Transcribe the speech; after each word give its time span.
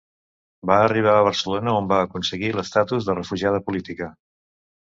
Va 0.69 0.77
arribar 0.85 1.13
a 1.17 1.25
Barcelona, 1.27 1.75
on 1.81 1.91
va 1.93 1.99
aconseguir 2.05 2.51
l'estatus 2.57 3.09
de 3.11 3.17
refugiada 3.21 3.61
política. 3.69 4.13